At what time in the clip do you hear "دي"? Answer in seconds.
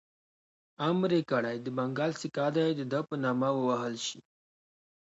2.55-2.65